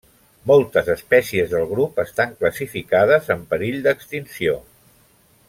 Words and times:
Moltes 0.51 0.87
espècies 0.93 1.51
del 1.51 1.67
grup 1.73 2.01
estan 2.05 2.33
classificades 2.41 3.31
en 3.37 3.45
perill 3.53 3.79
d'extinció. 3.85 4.59